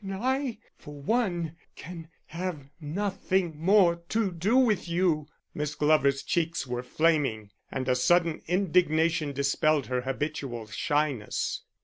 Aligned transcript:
"Then 0.03 0.19
I, 0.19 0.57
for 0.79 0.99
one, 0.99 1.57
can 1.75 2.07
have 2.25 2.71
nothing 2.79 3.53
more 3.59 3.97
to 4.09 4.31
do 4.31 4.57
with 4.57 4.89
you." 4.89 5.27
Miss 5.53 5.75
Glover's 5.75 6.23
cheeks 6.23 6.65
were 6.65 6.81
flaming, 6.81 7.51
and 7.71 7.87
a 7.87 7.93
sudden 7.95 8.41
indignation 8.47 9.31
dispelled 9.31 9.85
her 9.85 10.01
habitual 10.01 10.65
shyness. 10.65 11.61